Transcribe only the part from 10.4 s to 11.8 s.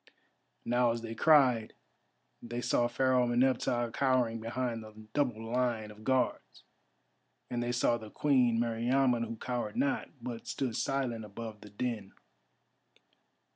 stood silent above the